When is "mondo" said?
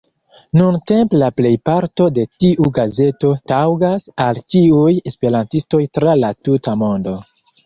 6.87-7.17